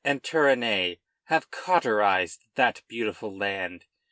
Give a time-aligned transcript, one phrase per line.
[0.03, 3.85] and Turenne have cauterized that beautiful land.